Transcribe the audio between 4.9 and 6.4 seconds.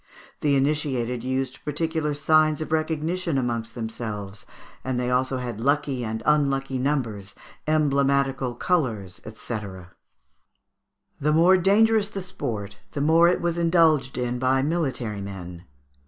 they also had lucky and